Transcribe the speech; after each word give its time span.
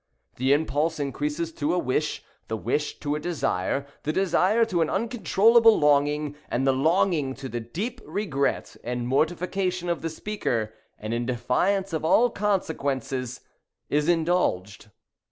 The 0.37 0.51
impulse 0.51 0.99
increases 0.99 1.51
to 1.51 1.75
a 1.75 1.77
wish, 1.77 2.23
the 2.47 2.57
wish 2.57 2.97
to 3.01 3.13
a 3.13 3.19
desire, 3.19 3.85
the 4.01 4.11
desire 4.11 4.65
to 4.65 4.81
an 4.81 4.89
uncontrollable 4.89 5.77
longing, 5.77 6.35
and 6.49 6.65
the 6.65 6.71
longing 6.73 7.35
(to 7.35 7.47
the 7.47 7.59
deep 7.59 8.01
regret 8.03 8.75
and 8.83 9.07
mortification 9.07 9.89
of 9.89 10.01
the 10.01 10.09
speaker, 10.09 10.73
and 10.97 11.13
in 11.13 11.27
defiance 11.27 11.93
of 11.93 12.03
all 12.03 12.31
consequences) 12.31 13.41
is 13.91 14.09
indulged. 14.09 14.87